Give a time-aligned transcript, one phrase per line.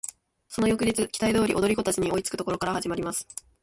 [0.49, 3.27] その翌日期待通り踊り子達に追いつく処から始まります。